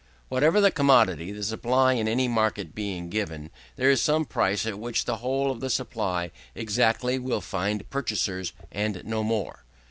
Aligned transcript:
Whatever 0.29 0.57
be 0.57 0.61
the 0.63 0.71
commodity 0.71 1.31
the 1.31 1.43
supply 1.43 1.93
in 1.93 2.07
any 2.07 2.27
market 2.27 2.73
being 2.73 3.07
given, 3.07 3.51
there 3.75 3.91
is 3.91 4.01
some 4.01 4.25
price 4.25 4.65
at 4.65 4.79
which 4.79 5.05
the 5.05 5.17
whole 5.17 5.51
of 5.51 5.59
the 5.59 5.69
supply 5.69 6.31
exactly 6.55 7.19
will 7.19 7.39
find 7.39 7.87
purchasers, 7.91 8.51
and 8.71 9.03
no 9.05 9.21
more. 9.23 9.63